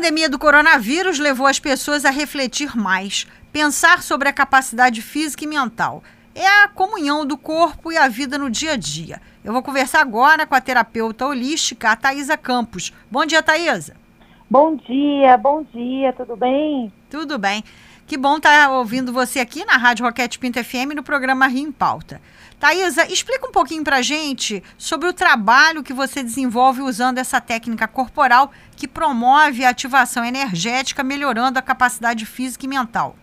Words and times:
pandemia 0.00 0.30
do 0.30 0.38
coronavírus 0.38 1.18
levou 1.18 1.46
as 1.46 1.58
pessoas 1.58 2.06
a 2.06 2.10
refletir 2.10 2.74
mais, 2.74 3.26
pensar 3.52 4.02
sobre 4.02 4.30
a 4.30 4.32
capacidade 4.32 5.02
física 5.02 5.44
e 5.44 5.46
mental. 5.46 6.02
É 6.34 6.46
a 6.64 6.68
comunhão 6.68 7.26
do 7.26 7.36
corpo 7.36 7.92
e 7.92 7.98
a 7.98 8.08
vida 8.08 8.38
no 8.38 8.48
dia 8.48 8.72
a 8.72 8.76
dia. 8.76 9.20
Eu 9.44 9.52
vou 9.52 9.62
conversar 9.62 10.00
agora 10.00 10.46
com 10.46 10.54
a 10.54 10.60
terapeuta 10.60 11.26
holística, 11.26 11.90
a 11.90 11.96
Thaisa 11.96 12.34
Campos. 12.38 12.94
Bom 13.10 13.26
dia, 13.26 13.42
Thaisa. 13.42 13.94
Bom 14.48 14.74
dia, 14.74 15.36
bom 15.36 15.66
dia, 15.70 16.14
tudo 16.14 16.34
bem? 16.34 16.90
Tudo 17.10 17.38
bem. 17.38 17.62
Que 18.10 18.16
bom 18.16 18.38
estar 18.38 18.66
tá 18.66 18.76
ouvindo 18.76 19.12
você 19.12 19.38
aqui 19.38 19.64
na 19.64 19.76
Rádio 19.76 20.04
Roquete 20.04 20.36
Pinto 20.36 20.58
FM 20.64 20.96
no 20.96 21.02
programa 21.04 21.46
Rio 21.46 21.68
em 21.68 21.70
Pauta. 21.70 22.20
Thaisa, 22.58 23.06
explica 23.06 23.46
um 23.46 23.52
pouquinho 23.52 23.84
para 23.84 24.02
gente 24.02 24.64
sobre 24.76 25.06
o 25.06 25.12
trabalho 25.12 25.84
que 25.84 25.92
você 25.92 26.20
desenvolve 26.20 26.82
usando 26.82 27.18
essa 27.18 27.40
técnica 27.40 27.86
corporal 27.86 28.50
que 28.76 28.88
promove 28.88 29.64
a 29.64 29.70
ativação 29.70 30.24
energética, 30.24 31.04
melhorando 31.04 31.56
a 31.56 31.62
capacidade 31.62 32.26
física 32.26 32.66
e 32.66 32.68
mental. 32.68 33.14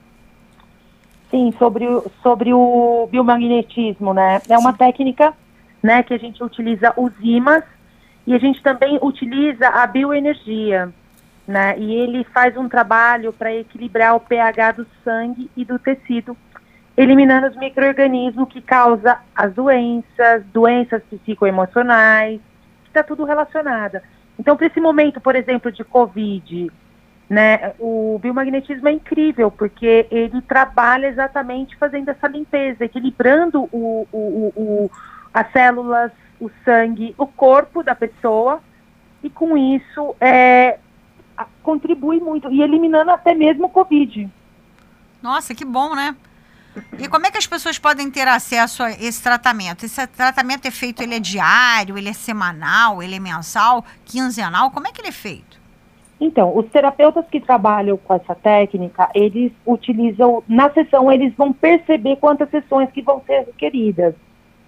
Sim, 1.29 1.53
sobre, 1.59 1.85
o, 1.85 2.09
sobre 2.23 2.53
o 2.53 3.09
biomagnetismo, 3.11 4.13
né? 4.13 4.41
É 4.47 4.57
uma 4.57 4.71
Sim. 4.71 4.77
técnica 4.77 5.33
né, 5.83 6.01
que 6.01 6.13
a 6.13 6.17
gente 6.17 6.41
utiliza 6.41 6.93
os 6.95 7.11
ímãs 7.21 7.65
e 8.25 8.33
a 8.33 8.37
gente 8.37 8.63
também 8.63 8.97
utiliza 9.01 9.67
a 9.67 9.85
bioenergia 9.85 10.93
né? 11.47 11.77
E 11.79 11.95
ele 11.95 12.23
faz 12.25 12.57
um 12.57 12.67
trabalho 12.67 13.31
para 13.31 13.53
equilibrar 13.53 14.15
o 14.15 14.19
pH 14.19 14.71
do 14.73 14.87
sangue 15.03 15.49
e 15.55 15.63
do 15.63 15.79
tecido, 15.79 16.35
eliminando 16.95 17.47
os 17.47 17.55
micro-organismos 17.55 18.49
que 18.49 18.61
causam 18.61 19.15
as 19.33 19.53
doenças, 19.53 20.43
doenças 20.51 21.01
psicoemocionais, 21.03 22.41
está 22.85 23.01
tudo 23.01 23.23
relacionado. 23.23 23.99
Então, 24.37 24.57
para 24.57 24.67
esse 24.67 24.81
momento, 24.81 25.21
por 25.21 25.35
exemplo, 25.35 25.71
de 25.71 25.83
Covid, 25.83 26.71
né, 27.29 27.73
o 27.79 28.19
biomagnetismo 28.21 28.87
é 28.87 28.91
incrível, 28.91 29.49
porque 29.49 30.07
ele 30.11 30.41
trabalha 30.41 31.07
exatamente 31.07 31.75
fazendo 31.77 32.09
essa 32.09 32.27
limpeza, 32.27 32.85
equilibrando 32.85 33.63
o, 33.71 34.07
o, 34.11 34.53
o, 34.55 34.91
as 35.33 35.51
células, 35.51 36.11
o 36.39 36.49
sangue, 36.63 37.15
o 37.17 37.25
corpo 37.25 37.83
da 37.83 37.95
pessoa, 37.95 38.61
e 39.23 39.29
com 39.29 39.57
isso 39.57 40.15
é, 40.21 40.77
contribui 41.63 42.19
muito 42.19 42.51
e 42.51 42.61
eliminando 42.61 43.11
até 43.11 43.33
mesmo 43.33 43.65
o 43.65 43.69
Covid. 43.69 44.29
Nossa, 45.21 45.53
que 45.53 45.65
bom, 45.65 45.95
né? 45.95 46.15
E 46.99 47.07
como 47.07 47.25
é 47.25 47.31
que 47.31 47.37
as 47.37 47.47
pessoas 47.47 47.79
podem 47.79 48.09
ter 48.11 48.27
acesso 48.27 48.83
a 48.83 48.91
esse 48.91 49.21
tratamento? 49.21 49.85
Esse 49.85 50.05
tratamento 50.07 50.67
é 50.67 50.71
feito, 50.71 51.01
ele 51.01 51.15
é 51.15 51.19
diário, 51.19 51.97
ele 51.97 52.09
é 52.09 52.13
semanal, 52.13 53.01
ele 53.01 53.15
é 53.15 53.19
mensal, 53.19 53.83
quinzenal? 54.05 54.69
Como 54.71 54.87
é 54.87 54.91
que 54.91 55.01
ele 55.01 55.09
é 55.09 55.13
feito? 55.13 55.57
Então, 56.19 56.55
os 56.55 56.67
terapeutas 56.69 57.25
que 57.31 57.39
trabalham 57.39 57.97
com 57.97 58.13
essa 58.13 58.33
técnica, 58.33 59.09
eles 59.13 59.51
utilizam, 59.65 60.43
na 60.47 60.69
sessão, 60.71 61.11
eles 61.11 61.33
vão 61.35 61.53
perceber 61.53 62.15
quantas 62.17 62.49
sessões 62.49 62.91
que 62.91 63.01
vão 63.01 63.21
ser 63.25 63.45
requeridas. 63.45 64.15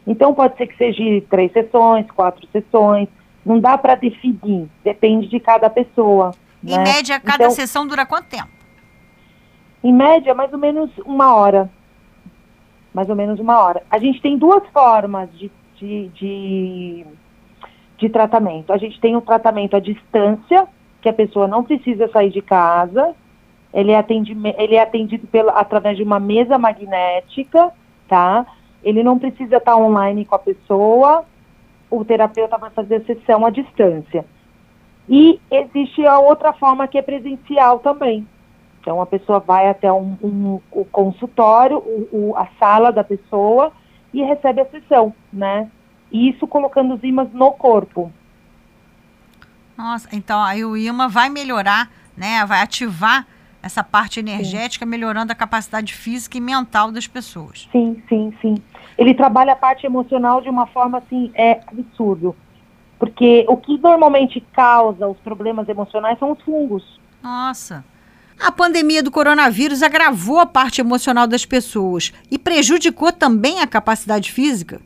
Então, 0.06 0.34
pode 0.34 0.58
ser 0.58 0.68
que 0.68 0.78
seja 0.78 1.04
três 1.30 1.52
sessões, 1.52 2.10
quatro 2.12 2.48
sessões, 2.52 3.08
não 3.46 3.60
dá 3.60 3.78
para 3.78 3.96
definir, 3.96 4.70
depende 4.84 5.28
de 5.28 5.40
cada 5.40 5.70
pessoa. 5.70 6.32
Em 6.64 6.78
né? 6.78 6.84
média, 6.84 7.20
cada 7.20 7.46
então, 7.46 7.52
sessão 7.52 7.88
dura 7.88 8.06
quanto 8.06 8.28
tempo? 8.28 8.50
Em 9.84 9.94
média, 9.94 10.34
mais 10.36 10.52
ou 10.52 10.60
menos 10.60 10.92
uma 11.06 11.34
hora. 11.34 11.70
Mais 12.94 13.10
ou 13.10 13.16
menos 13.16 13.40
uma 13.40 13.60
hora. 13.60 13.84
A 13.90 13.98
gente 13.98 14.22
tem 14.22 14.38
duas 14.38 14.66
formas 14.70 15.30
de, 15.38 15.50
de, 15.78 16.10
de, 16.10 17.06
de 17.98 18.10
tratamento. 18.10 18.74
A 18.74 18.78
gente 18.78 19.00
tem 19.00 19.16
o 19.16 19.20
um 19.20 19.22
tratamento 19.22 19.76
à 19.76 19.80
distância, 19.80 20.68
que 21.02 21.08
a 21.08 21.14
pessoa 21.14 21.48
não 21.48 21.64
precisa 21.64 22.10
sair 22.10 22.30
de 22.30 22.42
casa. 22.42 23.16
Ele 23.74 23.92
é, 23.92 23.98
atendi, 23.98 24.36
ele 24.58 24.76
é 24.76 24.82
atendido 24.82 25.28
pela, 25.28 25.54
através 25.54 25.96
de 25.96 26.04
uma 26.04 26.20
mesa 26.20 26.58
magnética, 26.58 27.72
tá? 28.08 28.46
Ele 28.84 29.04
não 29.04 29.18
precisa 29.18 29.58
estar 29.58 29.78
online 29.78 30.26
com 30.26 30.36
a 30.36 30.40
pessoa. 30.40 31.24
O 31.90 32.04
terapeuta 32.04 32.58
vai 32.58 32.70
fazer 32.72 32.96
a 32.96 33.06
sessão 33.06 33.46
à 33.46 33.50
distância. 33.50 34.26
E 35.10 35.40
existe 35.50 36.06
a 36.06 36.20
outra 36.20 36.54
forma 36.54 36.88
que 36.88 36.98
é 36.98 37.02
presencial 37.02 37.80
também. 37.80 38.28
Então 38.80 39.02
a 39.02 39.06
pessoa 39.06 39.40
vai 39.40 39.68
até 39.68 39.92
um, 39.92 40.16
um, 40.24 40.62
o 40.72 40.86
consultório, 40.86 41.78
o, 41.78 42.10
o, 42.12 42.38
a 42.38 42.48
sala 42.60 42.92
da 42.92 43.04
pessoa 43.04 43.74
e 44.14 44.22
recebe 44.22 44.62
a 44.62 44.66
sessão, 44.66 45.14
né? 45.34 45.70
E 46.12 46.30
isso 46.30 46.48
colocando 46.48 46.94
os 46.94 47.04
ímãs 47.04 47.32
no 47.34 47.52
corpo. 47.52 48.12
Nossa, 49.78 50.10
então 50.12 50.42
aí 50.42 50.64
o 50.64 50.78
ímã 50.78 51.08
vai 51.08 51.30
melhorar, 51.30 51.90
né? 52.16 52.46
Vai 52.46 52.62
ativar 52.62 53.26
essa 53.62 53.84
parte 53.84 54.20
energética, 54.20 54.86
sim. 54.86 54.90
melhorando 54.90 55.32
a 55.32 55.36
capacidade 55.36 55.94
física 55.94 56.38
e 56.38 56.42
mental 56.42 56.92
das 56.92 57.08
pessoas. 57.08 57.68
Sim, 57.72 58.02
sim, 58.08 58.34
sim. 58.42 58.56
Ele 58.98 59.14
trabalha 59.14 59.54
a 59.54 59.56
parte 59.56 59.86
emocional 59.86 60.42
de 60.42 60.50
uma 60.50 60.68
forma 60.68 61.00
assim, 61.00 61.32
é 61.34 61.60
absurdo. 61.68 62.36
Porque 63.00 63.46
o 63.48 63.56
que 63.56 63.78
normalmente 63.78 64.42
causa 64.54 65.08
os 65.08 65.18
problemas 65.20 65.70
emocionais 65.70 66.20
são 66.20 66.34
os 66.34 66.42
fungos. 66.42 67.00
Nossa. 67.24 67.84
A 68.40 68.52
pandemia 68.52 69.02
do 69.02 69.10
coronavírus 69.10 69.82
agravou 69.82 70.40
a 70.40 70.46
parte 70.46 70.82
emocional 70.82 71.26
das 71.26 71.46
pessoas 71.46 72.14
e 72.30 72.38
prejudicou 72.38 73.12
também 73.12 73.62
a 73.62 73.68
capacidade 73.68 74.32
física? 74.32 74.82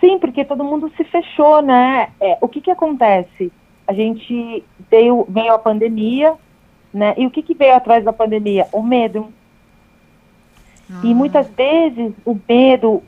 Sim, 0.00 0.18
porque 0.18 0.44
todo 0.44 0.64
mundo 0.64 0.90
se 0.96 1.04
fechou, 1.04 1.62
né? 1.62 2.10
É, 2.20 2.38
o 2.40 2.48
que, 2.48 2.60
que 2.60 2.70
acontece? 2.70 3.52
A 3.86 3.92
gente 3.92 4.64
veio, 4.90 5.26
veio 5.28 5.52
a 5.52 5.58
pandemia, 5.58 6.34
né? 6.92 7.14
E 7.16 7.26
o 7.26 7.30
que, 7.30 7.42
que 7.42 7.54
veio 7.54 7.74
atrás 7.74 8.04
da 8.04 8.12
pandemia? 8.12 8.66
O 8.72 8.82
medo. 8.82 9.32
E 11.02 11.12
ah. 11.12 11.14
muitas 11.14 11.48
vezes 11.50 12.12
o 12.24 12.38
medo 12.48 13.02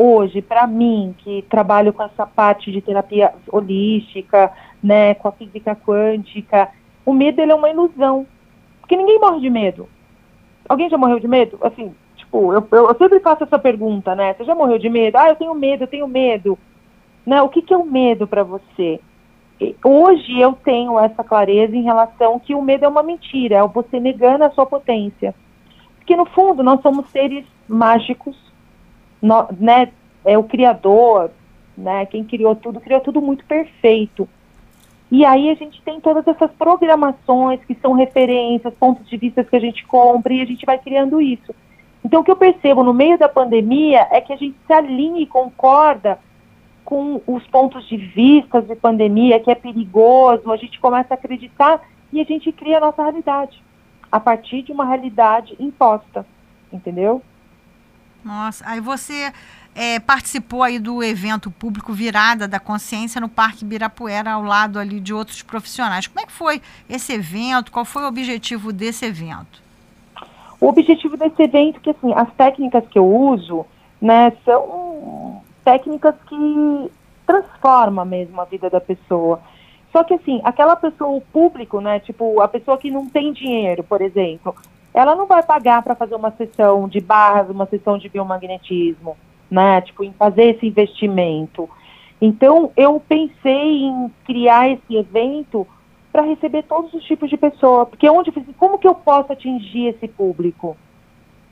hoje, 0.00 0.40
para 0.40 0.64
mim, 0.64 1.12
que 1.18 1.42
trabalho 1.50 1.92
com 1.92 2.04
essa 2.04 2.24
parte 2.24 2.70
de 2.70 2.80
terapia 2.80 3.34
holística, 3.50 4.52
né, 4.80 5.14
com 5.14 5.26
a 5.26 5.32
física 5.32 5.74
quântica, 5.74 6.68
o 7.04 7.12
medo 7.12 7.40
ele 7.40 7.50
é 7.50 7.54
uma 7.54 7.68
ilusão. 7.68 8.24
Porque 8.80 8.96
ninguém 8.96 9.18
morre 9.18 9.40
de 9.40 9.50
medo. 9.50 9.88
Alguém 10.68 10.88
já 10.88 10.96
morreu 10.96 11.18
de 11.18 11.26
medo? 11.26 11.58
Assim, 11.62 11.92
tipo, 12.16 12.52
eu, 12.52 12.64
eu, 12.70 12.88
eu 12.88 12.94
sempre 12.96 13.18
faço 13.18 13.42
essa 13.42 13.58
pergunta, 13.58 14.14
né? 14.14 14.34
Você 14.34 14.44
já 14.44 14.54
morreu 14.54 14.78
de 14.78 14.88
medo? 14.88 15.16
Ah, 15.16 15.30
eu 15.30 15.36
tenho 15.36 15.52
medo, 15.52 15.82
eu 15.82 15.88
tenho 15.88 16.06
medo. 16.06 16.56
Né? 17.26 17.42
O 17.42 17.48
que, 17.48 17.60
que 17.60 17.74
é 17.74 17.76
o 17.76 17.84
medo 17.84 18.26
para 18.26 18.44
você? 18.44 19.00
Hoje 19.82 20.38
eu 20.38 20.52
tenho 20.52 20.96
essa 21.00 21.24
clareza 21.24 21.74
em 21.74 21.82
relação 21.82 22.38
que 22.38 22.54
o 22.54 22.62
medo 22.62 22.84
é 22.84 22.88
uma 22.88 23.02
mentira, 23.02 23.56
é 23.56 23.66
você 23.66 23.98
negando 23.98 24.44
a 24.44 24.50
sua 24.50 24.64
potência. 24.64 25.34
Porque 25.96 26.14
no 26.14 26.26
fundo 26.26 26.62
nós 26.62 26.80
somos 26.80 27.08
seres 27.10 27.44
mágicos, 27.66 28.36
no, 29.20 29.48
né, 29.58 29.88
é 30.24 30.36
o 30.36 30.44
criador, 30.44 31.30
né, 31.76 32.06
quem 32.06 32.24
criou 32.24 32.54
tudo, 32.54 32.80
criou 32.80 33.00
tudo 33.00 33.20
muito 33.20 33.44
perfeito. 33.44 34.28
E 35.10 35.24
aí 35.24 35.50
a 35.50 35.54
gente 35.54 35.80
tem 35.82 36.00
todas 36.00 36.26
essas 36.26 36.50
programações 36.52 37.60
que 37.64 37.74
são 37.76 37.92
referências, 37.92 38.74
pontos 38.74 39.08
de 39.08 39.16
vista 39.16 39.42
que 39.42 39.56
a 39.56 39.60
gente 39.60 39.86
compra 39.86 40.32
e 40.32 40.42
a 40.42 40.44
gente 40.44 40.66
vai 40.66 40.78
criando 40.78 41.20
isso. 41.20 41.54
Então 42.04 42.20
o 42.20 42.24
que 42.24 42.30
eu 42.30 42.36
percebo 42.36 42.82
no 42.82 42.92
meio 42.92 43.18
da 43.18 43.28
pandemia 43.28 44.06
é 44.10 44.20
que 44.20 44.32
a 44.32 44.36
gente 44.36 44.56
se 44.66 44.72
alinha 44.72 45.20
e 45.20 45.26
concorda 45.26 46.18
com 46.84 47.20
os 47.26 47.46
pontos 47.48 47.86
de 47.86 47.96
vista 47.96 48.62
de 48.62 48.74
pandemia, 48.74 49.40
que 49.40 49.50
é 49.50 49.54
perigoso, 49.54 50.50
a 50.50 50.56
gente 50.56 50.80
começa 50.80 51.12
a 51.12 51.16
acreditar 51.16 51.82
e 52.12 52.20
a 52.20 52.24
gente 52.24 52.50
cria 52.52 52.78
a 52.78 52.80
nossa 52.80 53.02
realidade 53.02 53.62
a 54.10 54.18
partir 54.18 54.62
de 54.62 54.72
uma 54.72 54.86
realidade 54.86 55.54
imposta, 55.60 56.24
entendeu? 56.72 57.22
Nossa, 58.28 58.62
aí 58.68 58.78
você 58.78 59.32
é, 59.74 59.98
participou 59.98 60.62
aí 60.62 60.78
do 60.78 61.02
evento 61.02 61.50
público 61.50 61.94
Virada 61.94 62.46
da 62.46 62.60
Consciência 62.60 63.22
no 63.22 63.28
Parque 63.28 63.64
Birapuera, 63.64 64.32
ao 64.32 64.42
lado 64.42 64.78
ali 64.78 65.00
de 65.00 65.14
outros 65.14 65.40
profissionais. 65.40 66.06
Como 66.06 66.20
é 66.20 66.26
que 66.26 66.32
foi 66.32 66.60
esse 66.90 67.14
evento? 67.14 67.72
Qual 67.72 67.86
foi 67.86 68.02
o 68.02 68.06
objetivo 68.06 68.70
desse 68.70 69.06
evento? 69.06 69.62
O 70.60 70.68
objetivo 70.68 71.16
desse 71.16 71.42
evento, 71.42 71.80
que 71.80 71.88
assim, 71.88 72.12
as 72.12 72.30
técnicas 72.34 72.86
que 72.90 72.98
eu 72.98 73.06
uso, 73.06 73.64
né, 73.98 74.30
são 74.44 75.40
técnicas 75.64 76.14
que 76.28 76.90
transformam 77.26 78.04
mesmo 78.04 78.38
a 78.42 78.44
vida 78.44 78.68
da 78.68 78.80
pessoa. 78.80 79.40
Só 79.90 80.04
que 80.04 80.12
assim, 80.12 80.38
aquela 80.44 80.76
pessoa, 80.76 81.16
o 81.16 81.22
público, 81.22 81.80
né, 81.80 81.98
tipo, 82.00 82.42
a 82.42 82.48
pessoa 82.48 82.76
que 82.76 82.90
não 82.90 83.08
tem 83.08 83.32
dinheiro, 83.32 83.82
por 83.82 84.02
exemplo, 84.02 84.54
ela 84.92 85.14
não 85.14 85.26
vai 85.26 85.42
pagar 85.42 85.82
para 85.82 85.94
fazer 85.94 86.14
uma 86.14 86.30
sessão 86.32 86.88
de 86.88 87.00
barras, 87.00 87.50
uma 87.50 87.66
sessão 87.66 87.98
de 87.98 88.08
biomagnetismo, 88.08 89.16
né? 89.50 89.80
Tipo, 89.80 90.04
em 90.04 90.12
fazer 90.12 90.56
esse 90.56 90.66
investimento. 90.66 91.68
Então, 92.20 92.72
eu 92.76 93.00
pensei 93.08 93.82
em 93.82 94.10
criar 94.24 94.68
esse 94.70 94.96
evento 94.96 95.66
para 96.12 96.22
receber 96.22 96.64
todos 96.64 96.92
os 96.94 97.04
tipos 97.04 97.30
de 97.30 97.36
pessoa, 97.36 97.86
porque 97.86 98.08
onde 98.08 98.32
como 98.58 98.78
que 98.78 98.88
eu 98.88 98.94
posso 98.94 99.32
atingir 99.32 99.88
esse 99.88 100.08
público? 100.08 100.76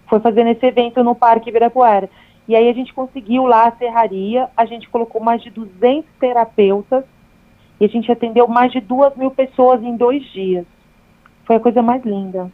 Foi 0.09 0.19
fazendo 0.19 0.51
esse 0.51 0.65
evento 0.67 1.05
no 1.05 1.15
Parque 1.15 1.51
Ibirapuera. 1.51 2.09
E 2.49 2.55
aí 2.55 2.69
a 2.69 2.73
gente 2.73 2.95
conseguiu 2.95 3.45
lá 3.45 3.69
a 3.69 3.73
serraria, 3.73 4.49
a 4.57 4.65
gente 4.65 4.89
colocou 4.89 5.21
mais 5.21 5.43
de 5.43 5.51
200 5.51 6.09
terapeutas 6.19 7.05
e 7.81 7.85
a 7.85 7.89
gente 7.89 8.11
atendeu 8.11 8.47
mais 8.47 8.73
de 8.73 8.81
duas 8.81 9.15
mil 9.17 9.31
pessoas 9.31 9.83
em 9.83 9.97
dois 9.97 10.25
dias. 10.33 10.65
Foi 11.45 11.57
a 11.57 11.61
coisa 11.61 11.83
mais 11.83 12.05
linda. 12.05 12.51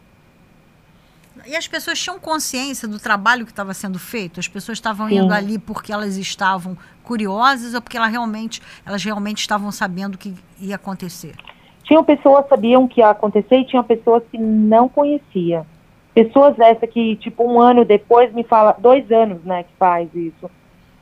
E 1.45 1.57
as 1.57 1.67
pessoas 1.67 1.99
tinham 1.99 2.17
consciência 2.19 2.87
do 2.87 2.99
trabalho 2.99 3.45
que 3.45 3.51
estava 3.51 3.73
sendo 3.73 3.99
feito? 3.99 4.39
As 4.39 4.47
pessoas 4.47 4.77
estavam 4.77 5.09
indo 5.09 5.33
ali 5.33 5.59
porque 5.59 5.91
elas 5.91 6.15
estavam 6.15 6.77
curiosas 7.03 7.73
ou 7.73 7.81
porque 7.81 7.97
elas 7.97 8.11
realmente, 8.11 8.61
elas 8.85 9.03
realmente 9.03 9.39
estavam 9.39 9.71
sabendo 9.71 10.15
o 10.15 10.17
que 10.17 10.33
ia 10.59 10.75
acontecer? 10.75 11.35
Tinham 11.83 12.03
pessoas 12.03 12.43
que 12.43 12.49
sabiam 12.49 12.87
que 12.87 13.01
ia 13.01 13.09
acontecer 13.09 13.57
e 13.57 13.65
tinham 13.65 13.83
pessoas 13.83 14.23
que 14.31 14.37
não 14.37 14.87
conhecia. 14.87 15.65
Pessoas 16.13 16.57
essa 16.59 16.87
que, 16.87 17.17
tipo, 17.17 17.43
um 17.43 17.59
ano 17.59 17.83
depois 17.83 18.33
me 18.33 18.43
fala, 18.43 18.77
dois 18.79 19.11
anos, 19.11 19.43
né, 19.43 19.63
que 19.63 19.73
faz 19.77 20.07
isso. 20.15 20.49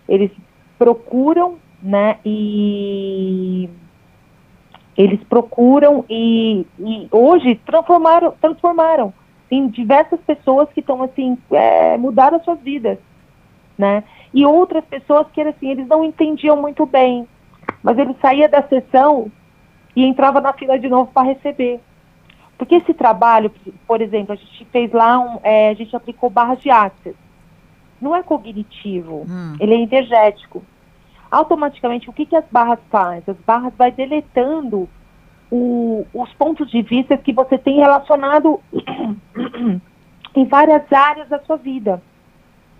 Eles 0.10 0.32
procuram, 0.80 1.60
né, 1.84 2.18
e 2.26 3.70
eles 4.98 5.20
procuram 5.26 6.04
e, 6.10 6.66
e 6.80 7.08
hoje 7.12 7.60
transformaram, 7.64 8.34
transformaram 8.42 9.14
tem 9.52 9.68
diversas 9.68 10.18
pessoas 10.22 10.70
que 10.70 10.80
estão 10.80 11.04
assim 11.04 11.38
é, 11.52 11.98
mudaram 11.98 12.38
as 12.38 12.44
suas 12.46 12.58
vidas, 12.62 12.98
né? 13.78 14.02
E 14.34 14.46
outras 14.46 14.86
pessoas 14.86 15.28
que 15.34 15.42
assim 15.42 15.72
eles 15.72 15.86
não 15.90 16.06
entendiam 16.06 16.56
muito 16.56 16.86
bem, 16.86 17.28
mas 17.84 17.98
ele 17.98 18.16
saía 18.22 18.48
da 18.48 18.64
sessão 18.64 19.30
e 19.94 20.06
entrava 20.06 20.40
na 20.40 20.54
fila 20.54 20.80
de 20.80 20.88
novo 20.88 21.12
para 21.12 21.28
receber. 21.28 21.82
Porque 22.58 22.76
esse 22.76 22.94
trabalho, 22.94 23.52
por 23.86 24.02
exemplo, 24.02 24.32
a 24.32 24.38
gente 24.38 24.64
fez 24.72 24.90
lá 24.94 25.20
um, 25.20 25.40
é, 25.44 25.72
a 25.72 25.74
gente 25.74 25.94
aplicou 25.94 26.30
barras 26.30 26.62
de 26.62 26.70
axis. 26.70 27.16
Não 28.00 28.16
é 28.16 28.24
cognitivo, 28.24 29.26
hum. 29.30 29.58
ele 29.60 29.74
é 29.74 29.82
energético. 29.82 30.64
Automaticamente, 31.30 32.10
o 32.10 32.14
que, 32.14 32.26
que 32.26 32.38
as 32.38 32.46
barras 32.50 32.80
fazem? 32.90 33.24
As 33.28 33.38
barras 33.46 33.74
vai 33.78 33.92
deletando 33.92 34.88
o, 35.52 36.06
os 36.14 36.32
pontos 36.34 36.72
de 36.72 36.82
vista 36.82 37.18
que 37.18 37.34
você 37.34 37.58
tem 37.58 37.76
relacionado 37.76 38.60
em 40.34 40.46
várias 40.46 40.92
áreas 40.92 41.28
da 41.28 41.40
sua 41.40 41.58
vida, 41.58 42.02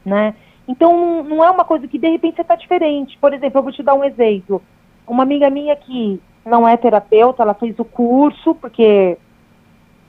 né? 0.06 0.34
Então, 0.68 1.24
não 1.24 1.44
é 1.44 1.52
uma 1.52 1.66
coisa 1.66 1.88
que 1.88 2.00
de 2.00 2.10
repente 2.10 2.36
você 2.36 2.42
está 2.44 2.56
diferente. 2.56 3.18
Por 3.20 3.34
exemplo, 3.34 3.60
eu 3.60 3.64
vou 3.64 3.72
te 3.72 3.84
dar 3.84 3.94
um 3.94 4.04
exemplo. 4.04 4.62
Uma 5.06 5.24
amiga 5.24 5.50
minha 5.50 5.76
que 5.76 6.22
não 6.46 6.68
é 6.68 6.78
terapeuta, 6.78 7.44
ela 7.44 7.54
fez 7.54 7.78
o 7.78 7.84
curso, 7.84 8.56
porque 8.56 9.18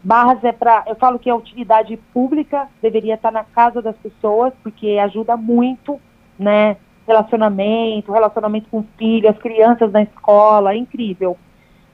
Barras 0.04 0.42
é 0.42 0.50
para. 0.50 0.84
Eu 0.86 0.96
falo 0.96 1.18
que 1.18 1.30
a 1.30 1.34
utilidade 1.34 1.96
pública 2.12 2.68
deveria 2.80 3.14
estar 3.14 3.30
na 3.30 3.44
casa 3.44 3.80
das 3.80 3.96
pessoas, 3.96 4.52
porque 4.62 4.98
ajuda 4.98 5.36
muito, 5.36 6.00
né? 6.38 6.76
Relacionamento, 7.06 8.12
relacionamento 8.12 8.68
com 8.70 8.84
filhas, 8.96 9.36
crianças 9.38 9.92
na 9.92 10.02
escola, 10.02 10.74
é 10.74 10.76
incrível. 10.76 11.36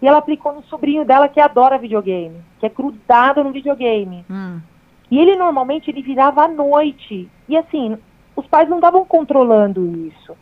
E 0.00 0.06
ela 0.06 0.18
aplicou 0.18 0.52
no 0.52 0.62
sobrinho 0.64 1.04
dela 1.04 1.28
que 1.28 1.40
adora 1.40 1.78
videogame, 1.78 2.40
que 2.60 2.66
é 2.66 2.68
grudado 2.68 3.42
no 3.42 3.50
videogame. 3.50 4.24
Hum. 4.30 4.60
E 5.10 5.18
ele 5.18 5.36
normalmente 5.36 5.90
ele 5.90 6.02
virava 6.02 6.44
à 6.44 6.48
noite. 6.48 7.28
E 7.48 7.56
assim, 7.56 7.98
os 8.36 8.46
pais 8.46 8.68
não 8.68 8.76
estavam 8.76 9.04
controlando 9.04 10.06
isso. 10.06 10.36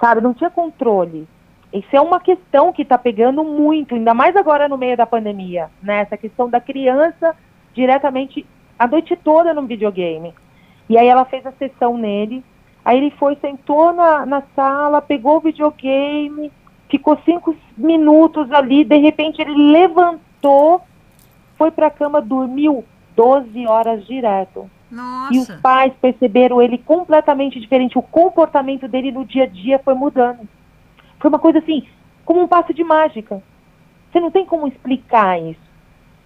Sabe, 0.00 0.20
não 0.20 0.34
tinha 0.34 0.50
controle. 0.50 1.28
Isso 1.72 1.88
é 1.92 2.00
uma 2.00 2.20
questão 2.20 2.72
que 2.72 2.82
está 2.82 2.98
pegando 2.98 3.44
muito, 3.44 3.94
ainda 3.94 4.12
mais 4.12 4.36
agora 4.36 4.68
no 4.68 4.76
meio 4.76 4.96
da 4.96 5.06
pandemia, 5.06 5.70
né? 5.82 6.00
Essa 6.00 6.16
questão 6.16 6.50
da 6.50 6.60
criança 6.60 7.34
diretamente 7.72 8.44
a 8.78 8.86
noite 8.86 9.16
toda 9.16 9.54
no 9.54 9.62
videogame. 9.62 10.34
E 10.88 10.98
aí 10.98 11.06
ela 11.06 11.24
fez 11.24 11.46
a 11.46 11.52
sessão 11.52 11.96
nele, 11.96 12.44
aí 12.84 12.98
ele 12.98 13.10
foi, 13.12 13.36
sentou 13.36 13.92
na, 13.92 14.26
na 14.26 14.42
sala, 14.54 15.00
pegou 15.00 15.36
o 15.36 15.40
videogame, 15.40 16.52
ficou 16.92 17.18
cinco 17.24 17.56
minutos 17.74 18.52
ali, 18.52 18.84
de 18.84 18.98
repente 18.98 19.40
ele 19.40 19.72
levantou, 19.72 20.82
foi 21.56 21.70
para 21.70 21.86
a 21.86 21.90
cama, 21.90 22.20
dormiu 22.20 22.84
12 23.16 23.66
horas 23.66 24.06
direto. 24.06 24.70
Nossa. 24.90 25.34
E 25.34 25.38
os 25.38 25.48
pais 25.62 25.94
perceberam 26.02 26.60
ele 26.60 26.76
completamente 26.76 27.58
diferente, 27.58 27.96
o 27.96 28.02
comportamento 28.02 28.86
dele 28.86 29.10
no 29.10 29.24
dia 29.24 29.44
a 29.44 29.46
dia 29.46 29.78
foi 29.78 29.94
mudando. 29.94 30.46
Foi 31.18 31.30
uma 31.30 31.38
coisa 31.38 31.60
assim, 31.60 31.86
como 32.26 32.42
um 32.42 32.46
passo 32.46 32.74
de 32.74 32.84
mágica. 32.84 33.42
Você 34.10 34.20
não 34.20 34.30
tem 34.30 34.44
como 34.44 34.68
explicar 34.68 35.40
isso. 35.40 35.72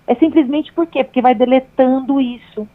É 0.04 0.16
simplesmente 0.16 0.72
por 0.72 0.88
quê? 0.88 1.04
Porque 1.04 1.22
vai 1.22 1.34
deletando 1.34 2.20
isso, 2.20 2.66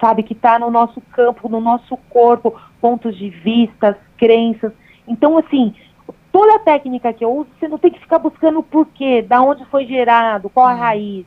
sabe? 0.00 0.22
Que 0.22 0.32
está 0.32 0.60
no 0.60 0.70
nosso 0.70 1.00
campo, 1.00 1.48
no 1.48 1.60
nosso 1.60 1.96
corpo, 2.08 2.54
pontos 2.80 3.16
de 3.16 3.30
vista, 3.30 3.98
crenças. 4.16 4.72
Então, 5.08 5.36
assim, 5.36 5.74
toda 6.32 6.56
a 6.56 6.58
técnica 6.58 7.12
que 7.12 7.24
eu 7.24 7.30
uso, 7.30 7.50
você 7.60 7.68
não 7.68 7.78
tem 7.78 7.90
que 7.90 8.00
ficar 8.00 8.18
buscando 8.18 8.58
o 8.58 8.62
porquê, 8.62 9.22
da 9.22 9.42
onde 9.42 9.64
foi 9.66 9.86
gerado, 9.86 10.48
qual 10.48 10.66
a 10.66 10.74
hum. 10.74 10.78
raiz. 10.78 11.26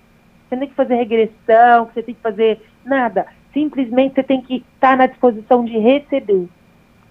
Você 0.50 0.56
não 0.56 0.60
tem 0.60 0.70
que 0.70 0.76
fazer 0.76 0.96
regressão, 0.96 1.86
você 1.86 2.04
tem 2.04 2.16
que 2.16 2.22
fazer 2.22 2.62
nada. 2.84 3.26
Simplesmente 3.54 4.16
você 4.16 4.24
tem 4.24 4.42
que 4.42 4.58
estar 4.76 4.92
tá 4.92 4.96
na 4.96 5.06
disposição 5.06 5.64
de 5.64 5.78
receber. 5.78 6.50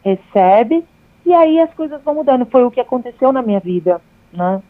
Recebe, 0.05 0.85
e 1.25 1.33
aí 1.33 1.59
as 1.59 1.73
coisas 1.73 2.03
vão 2.03 2.17
mudando. 2.17 2.45
Foi 2.47 2.65
o 2.65 2.71
que 2.71 2.81
aconteceu 2.81 3.33
na 3.33 3.41
minha 3.41 3.61
vida, 3.61 4.01
né? 4.33 4.61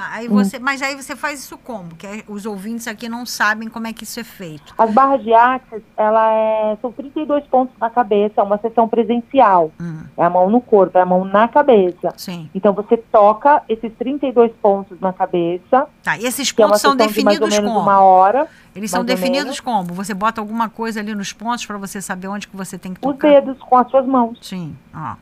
Tá, 0.00 0.08
aí 0.12 0.28
você, 0.28 0.56
hum. 0.56 0.60
Mas 0.62 0.80
aí 0.80 0.96
você 0.96 1.14
faz 1.14 1.40
isso 1.40 1.58
como? 1.58 1.94
Que 1.94 2.24
os 2.26 2.46
ouvintes 2.46 2.88
aqui 2.88 3.06
não 3.06 3.26
sabem 3.26 3.68
como 3.68 3.86
é 3.86 3.92
que 3.92 4.04
isso 4.04 4.18
é 4.18 4.24
feito. 4.24 4.72
As 4.78 4.90
barras 4.90 5.22
de 5.22 5.34
axis, 5.34 5.82
ela 5.94 6.32
é, 6.32 6.78
são 6.80 6.90
32 6.90 7.44
pontos 7.48 7.76
na 7.78 7.90
cabeça, 7.90 8.40
é 8.40 8.42
uma 8.42 8.56
sessão 8.56 8.88
presencial. 8.88 9.70
Hum. 9.78 10.04
É 10.16 10.24
a 10.24 10.30
mão 10.30 10.48
no 10.48 10.58
corpo, 10.58 10.96
é 10.96 11.02
a 11.02 11.04
mão 11.04 11.26
na 11.26 11.46
cabeça. 11.48 12.14
Sim. 12.16 12.48
Então 12.54 12.72
você 12.72 12.96
toca 12.96 13.62
esses 13.68 13.92
32 13.98 14.50
pontos 14.62 14.98
na 14.98 15.12
cabeça. 15.12 15.86
Tá, 16.02 16.16
e 16.16 16.24
esses 16.24 16.50
pontos 16.50 16.78
é 16.78 16.78
são 16.78 16.96
definidos 16.96 17.52
de 17.52 17.60
como? 17.60 17.80
Uma 17.80 18.00
hora. 18.00 18.48
Eles 18.74 18.90
são 18.90 19.04
definidos 19.04 19.60
como? 19.60 19.92
Você 19.92 20.14
bota 20.14 20.40
alguma 20.40 20.70
coisa 20.70 21.00
ali 21.00 21.14
nos 21.14 21.34
pontos 21.34 21.66
para 21.66 21.76
você 21.76 22.00
saber 22.00 22.28
onde 22.28 22.48
que 22.48 22.56
você 22.56 22.78
tem 22.78 22.94
que 22.94 23.00
tocar? 23.00 23.28
Os 23.28 23.34
dedos 23.34 23.58
com 23.58 23.76
as 23.76 23.90
suas 23.90 24.06
mãos. 24.06 24.38
Sim, 24.40 24.74
ó 24.94 25.16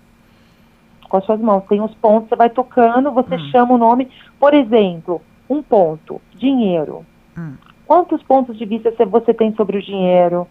com 1.08 1.16
as 1.16 1.24
suas 1.24 1.40
mãos. 1.40 1.64
Tem 1.68 1.80
os 1.80 1.94
pontos, 1.94 2.28
você 2.28 2.36
vai 2.36 2.50
tocando, 2.50 3.10
você 3.10 3.36
hum. 3.36 3.50
chama 3.50 3.74
o 3.74 3.78
nome. 3.78 4.08
Por 4.38 4.54
exemplo, 4.54 5.20
um 5.48 5.62
ponto, 5.62 6.20
dinheiro. 6.36 7.04
Hum. 7.36 7.54
Quantos 7.86 8.22
pontos 8.22 8.56
de 8.58 8.64
vista 8.64 8.92
você 9.06 9.32
tem 9.32 9.54
sobre 9.54 9.78
o 9.78 9.82
dinheiro? 9.82 10.46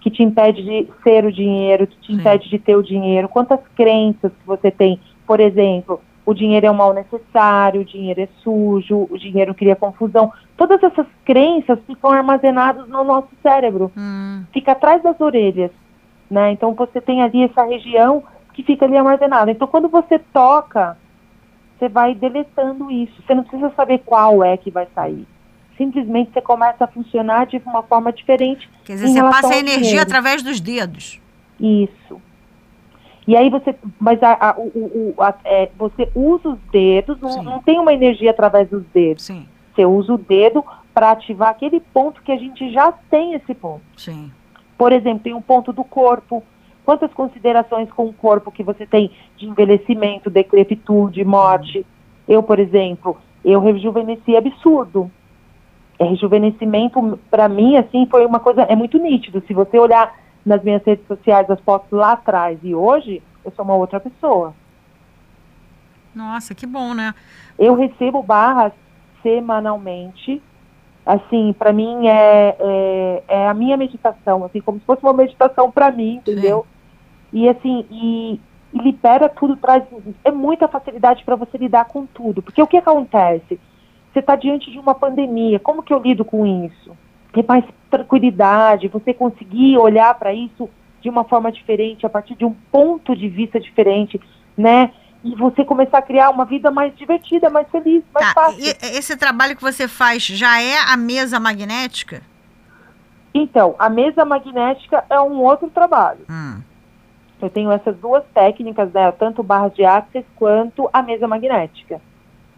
Que 0.00 0.10
te 0.10 0.22
impede 0.22 0.62
de 0.62 0.88
ser 1.02 1.26
o 1.26 1.32
dinheiro, 1.32 1.86
que 1.86 1.96
te 1.98 2.06
Sim. 2.06 2.20
impede 2.20 2.48
de 2.48 2.58
ter 2.58 2.74
o 2.74 2.82
dinheiro? 2.82 3.28
Quantas 3.28 3.60
crenças 3.76 4.32
que 4.32 4.46
você 4.46 4.70
tem? 4.70 4.98
Por 5.26 5.40
exemplo, 5.40 6.00
o 6.24 6.32
dinheiro 6.32 6.66
é 6.66 6.70
um 6.70 6.74
mal 6.74 6.94
necessário, 6.94 7.82
o 7.82 7.84
dinheiro 7.84 8.20
é 8.20 8.28
sujo, 8.42 9.06
o 9.10 9.18
dinheiro 9.18 9.54
cria 9.54 9.76
confusão. 9.76 10.32
Todas 10.56 10.82
essas 10.82 11.06
crenças 11.24 11.78
ficam 11.86 12.10
armazenadas 12.10 12.88
no 12.88 13.04
nosso 13.04 13.28
cérebro. 13.42 13.92
Hum. 13.96 14.44
Fica 14.52 14.72
atrás 14.72 15.02
das 15.02 15.20
orelhas. 15.20 15.70
Né? 16.30 16.52
Então 16.52 16.72
você 16.74 17.00
tem 17.00 17.22
ali 17.22 17.42
essa 17.42 17.64
região 17.64 18.22
que 18.60 18.72
fica 18.72 18.84
ali 18.84 18.96
armazenado. 18.96 19.50
Então, 19.50 19.66
quando 19.66 19.88
você 19.88 20.18
toca, 20.18 20.96
você 21.78 21.88
vai 21.88 22.14
deletando 22.14 22.90
isso. 22.90 23.22
Você 23.22 23.34
não 23.34 23.42
precisa 23.42 23.72
saber 23.74 24.02
qual 24.04 24.44
é 24.44 24.56
que 24.56 24.70
vai 24.70 24.86
sair. 24.94 25.26
Simplesmente 25.76 26.30
você 26.32 26.42
começa 26.42 26.84
a 26.84 26.86
funcionar 26.86 27.46
de 27.46 27.56
uma 27.64 27.82
forma 27.82 28.12
diferente. 28.12 28.68
Quer 28.84 28.94
dizer, 28.94 29.08
você 29.08 29.20
passa 29.20 29.54
a 29.54 29.58
energia 29.58 30.02
através 30.02 30.42
dos 30.42 30.60
dedos. 30.60 31.20
Isso. 31.58 32.20
E 33.26 33.36
aí 33.36 33.48
você, 33.48 33.74
mas 33.98 34.22
a, 34.22 34.50
a, 34.50 34.58
o, 34.58 35.14
o, 35.16 35.22
a, 35.22 35.34
é, 35.44 35.70
você 35.78 36.10
usa 36.14 36.50
os 36.50 36.58
dedos, 36.70 37.20
não, 37.20 37.42
não, 37.42 37.62
tem 37.62 37.78
uma 37.78 37.92
energia 37.92 38.30
através 38.30 38.68
dos 38.68 38.84
dedos. 38.92 39.24
Sim. 39.24 39.46
Você 39.74 39.86
usa 39.86 40.12
o 40.12 40.18
dedo 40.18 40.64
para 40.92 41.12
ativar 41.12 41.50
aquele 41.50 41.80
ponto 41.80 42.22
que 42.22 42.32
a 42.32 42.36
gente 42.36 42.70
já 42.72 42.92
tem 42.92 43.34
esse 43.34 43.54
ponto. 43.54 43.82
Sim. 43.96 44.30
Por 44.76 44.92
exemplo, 44.92 45.20
tem 45.20 45.34
um 45.34 45.42
ponto 45.42 45.72
do 45.72 45.84
corpo, 45.84 46.42
Quantas 46.84 47.12
considerações 47.12 47.90
com 47.92 48.06
o 48.06 48.12
corpo 48.12 48.50
que 48.50 48.62
você 48.62 48.86
tem 48.86 49.10
de 49.36 49.46
envelhecimento, 49.46 50.30
decrepitude, 50.30 51.24
morte? 51.24 51.86
Eu, 52.26 52.42
por 52.42 52.58
exemplo, 52.58 53.18
eu 53.44 53.60
rejuvenesci 53.60 54.36
absurdo. 54.36 55.10
É, 55.98 56.04
rejuvenescimento, 56.04 57.18
para 57.30 57.48
mim, 57.48 57.76
assim, 57.76 58.06
foi 58.06 58.24
uma 58.24 58.40
coisa, 58.40 58.62
é 58.62 58.74
muito 58.74 58.98
nítido. 58.98 59.42
Se 59.46 59.52
você 59.52 59.78
olhar 59.78 60.14
nas 60.44 60.62
minhas 60.62 60.82
redes 60.82 61.06
sociais, 61.06 61.50
as 61.50 61.60
fotos 61.60 61.90
lá 61.90 62.12
atrás 62.12 62.58
e 62.62 62.74
hoje, 62.74 63.22
eu 63.44 63.52
sou 63.52 63.64
uma 63.64 63.74
outra 63.74 64.00
pessoa. 64.00 64.54
Nossa, 66.14 66.54
que 66.54 66.66
bom, 66.66 66.94
né? 66.94 67.14
Eu 67.58 67.74
recebo 67.74 68.22
barras 68.22 68.72
semanalmente. 69.22 70.42
Assim, 71.04 71.52
para 71.52 71.72
mim 71.72 72.06
é, 72.06 72.56
é, 72.58 73.22
é, 73.26 73.48
a 73.48 73.54
minha 73.54 73.76
meditação, 73.76 74.44
assim, 74.44 74.60
como 74.60 74.78
se 74.78 74.84
fosse 74.84 75.02
uma 75.02 75.12
meditação 75.12 75.70
para 75.70 75.90
mim, 75.90 76.16
entendeu? 76.16 76.66
Sim. 77.32 77.40
E 77.40 77.48
assim, 77.48 77.86
e, 77.90 78.40
e 78.72 78.78
libera 78.78 79.28
tudo, 79.28 79.56
traz 79.56 79.82
é 80.24 80.30
muita 80.30 80.68
facilidade 80.68 81.24
para 81.24 81.36
você 81.36 81.56
lidar 81.56 81.86
com 81.86 82.06
tudo. 82.06 82.42
Porque 82.42 82.62
o 82.62 82.66
que 82.66 82.76
acontece? 82.76 83.58
Você 84.12 84.18
está 84.18 84.36
diante 84.36 84.70
de 84.70 84.78
uma 84.78 84.94
pandemia, 84.94 85.58
como 85.58 85.82
que 85.82 85.92
eu 85.92 86.00
lido 86.00 86.24
com 86.24 86.44
isso? 86.44 86.96
Ter 87.32 87.44
mais 87.46 87.64
tranquilidade, 87.88 88.88
você 88.88 89.14
conseguir 89.14 89.78
olhar 89.78 90.12
para 90.18 90.34
isso 90.34 90.68
de 91.00 91.08
uma 91.08 91.24
forma 91.24 91.50
diferente, 91.50 92.04
a 92.04 92.10
partir 92.10 92.34
de 92.34 92.44
um 92.44 92.54
ponto 92.70 93.16
de 93.16 93.28
vista 93.28 93.58
diferente, 93.58 94.20
né? 94.56 94.92
E 95.22 95.34
você 95.34 95.64
começar 95.64 95.98
a 95.98 96.02
criar 96.02 96.30
uma 96.30 96.44
vida 96.44 96.70
mais 96.70 96.94
divertida, 96.96 97.50
mais 97.50 97.68
feliz, 97.70 98.02
mais 98.14 98.26
Tá, 98.28 98.34
fácil. 98.34 98.58
e 98.64 98.68
esse 98.96 99.16
trabalho 99.16 99.54
que 99.56 99.62
você 99.62 99.86
faz 99.86 100.22
já 100.24 100.60
é 100.60 100.78
a 100.78 100.96
mesa 100.96 101.38
magnética? 101.38 102.22
Então, 103.32 103.74
a 103.78 103.88
mesa 103.88 104.24
magnética 104.24 105.04
é 105.08 105.20
um 105.20 105.40
outro 105.42 105.68
trabalho. 105.70 106.20
Hum, 106.28 106.60
Eu 107.42 107.48
tenho 107.48 107.72
essas 107.72 107.96
duas 107.96 108.22
técnicas, 108.34 108.92
né, 108.92 109.10
tanto 109.12 109.42
barras 109.42 109.72
de 109.74 109.82
axis 109.84 110.24
quanto 110.36 110.90
a 110.92 111.02
mesa 111.02 111.26
magnética. 111.26 111.98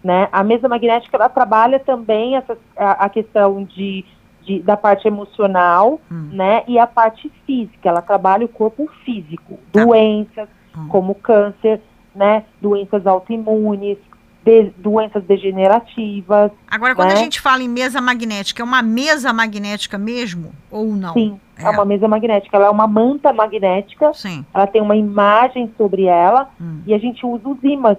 Né? 0.02 0.28
A 0.33 0.42
mesa 0.42 0.69
magnética 0.69 1.16
ela 1.16 1.28
trabalha 1.28 1.78
também 1.78 2.35
essa, 2.37 2.59
a, 2.76 3.04
a 3.04 3.09
questão 3.09 3.62
de, 3.62 4.04
de- 4.42 4.59
da 4.61 4.76
parte 4.76 5.07
emocional 5.07 6.00
hum, 6.11 6.31
né, 6.33 6.64
e 6.66 6.78
a 6.81 6.87
parte 6.88 7.31
física. 7.47 7.88
Ela 7.88 8.02
trabalha 8.02 8.45
o 8.45 8.49
corpo 8.49 8.88
físico, 9.04 9.59
Tá. 9.73 9.85
doenças 9.85 10.49
Hum. 10.76 10.88
como 10.88 11.14
câncer, 11.14 11.81
né, 12.14 12.45
doenças 12.61 13.07
autoimunes, 13.07 13.99
de- 14.45 14.73
doenças 14.78 15.23
degenerativas. 15.25 16.50
Agora, 16.71 16.95
quando 16.95 17.11
a 17.11 17.14
Né? 17.14 17.21
gente 17.21 17.40
fala 17.40 17.62
em 17.62 17.69
mesa 17.69 18.00
magnética, 18.00 18.62
é 18.62 18.64
uma 18.64 18.83
mesa 18.83 19.33
magnética 19.33 19.97
mesmo 19.97 20.52
ou 20.71 20.87
não? 20.95 21.12
Sim, 21.14 21.38
é. 21.59 21.64
É. 21.64 21.71
uma 21.71 21.85
mesa 21.85 22.09
magnética. 22.09 22.57
Ela 22.57 22.66
é 22.66 22.71
uma 22.71 22.87
manta 22.88 23.33
magnética. 23.33 24.12
Sim. 24.14 24.45
Ela 24.52 24.66
tem 24.66 24.83
uma 24.83 24.97
imagem 24.97 25.73
sobre 25.78 26.04
ela 26.04 26.50
Hum, 26.61 26.81
e 26.87 26.92
a 26.95 26.99
gente 26.99 27.25
usa 27.25 27.49
os 27.49 27.62
ímãs 27.62 27.97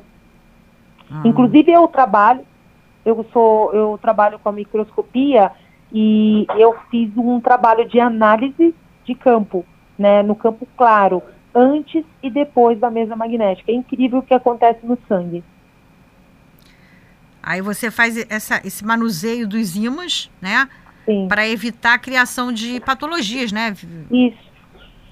hum. 1.10 1.22
Inclusive 1.26 1.72
eu 1.72 1.88
trabalho, 1.88 2.42
eu 3.06 3.26
sou, 3.32 3.72
eu 3.74 4.00
trabalho 4.02 4.38
com 4.40 4.50
a 4.50 4.52
microscopia 4.52 5.52
e 5.92 6.46
eu 6.58 6.76
fiz 6.90 7.10
um 7.16 7.40
trabalho 7.40 7.88
de 7.88 8.00
análise 8.00 8.74
de 9.06 9.16
campo, 9.16 9.64
né, 9.98 10.24
no 10.24 10.36
campo 10.36 10.68
claro, 10.76 11.22
antes 11.54 12.04
e 12.22 12.30
depois 12.30 12.80
da 12.80 12.90
mesa 12.90 13.16
magnética. 13.16 13.72
É 13.72 13.76
incrível 13.76 14.20
o 14.20 14.24
que 14.24 14.34
acontece 14.34 14.80
no 14.86 14.98
sangue. 15.08 15.44
Aí 17.42 17.62
você 17.62 17.92
faz 17.92 18.18
essa, 18.30 18.62
esse 18.66 18.86
manuseio 18.86 19.48
dos 19.48 19.76
ímãs, 19.76 20.32
né? 20.42 20.68
Para 21.28 21.48
evitar 21.48 21.96
a 21.96 22.00
criação 22.00 22.52
de 22.54 22.80
patologias, 22.80 23.52
né? 23.52 23.76
Isso. 24.10 24.54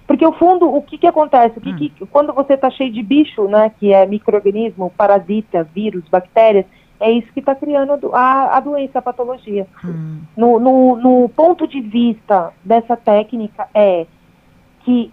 Porque 0.07 0.25
o 0.25 0.31
fundo, 0.33 0.73
o 0.73 0.81
que 0.81 0.97
que 0.97 1.07
acontece? 1.07 1.57
O 1.57 1.61
que 1.61 1.69
Hum. 1.69 1.75
que- 1.75 2.05
quando 2.07 2.33
você 2.33 2.53
está 2.53 2.69
cheio 2.69 2.91
de 2.91 3.03
bicho, 3.03 3.47
né, 3.47 3.71
que 3.79 3.93
é 3.93 4.05
microorganismo, 4.05 4.91
parasita, 4.97 5.63
vírus, 5.73 6.03
bactérias, 6.09 6.65
é 6.99 7.11
isso 7.11 7.31
que 7.33 7.39
está 7.39 7.53
criando 7.55 7.93
a 7.93 7.95
do- 7.97 8.15
a, 8.15 8.57
a 8.57 8.59
doença, 8.61 8.99
a 8.99 9.01
patologia. 9.01 9.67
Hum, 9.83 10.19
no, 10.37 10.59
no, 10.59 10.95
no 10.97 11.29
ponto 11.29 11.67
de 11.67 11.81
vista 11.81 12.53
dessa 12.63 12.95
técnica 12.95 13.67
é 13.73 14.05
que 14.85 15.11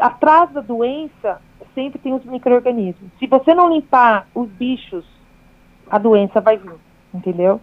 atrás 0.00 0.50
da 0.50 0.60
doença 0.60 1.40
sempre 1.74 1.98
tem 1.98 2.12
os 2.12 2.24
micro-organismos. 2.24 3.10
Se 3.18 3.26
você 3.26 3.54
não 3.54 3.72
limpar 3.72 4.26
os 4.34 4.48
bichos, 4.50 5.04
a 5.90 5.98
doença 5.98 6.40
vai 6.40 6.56
vir, 6.56 6.74
entendeu? 7.14 7.60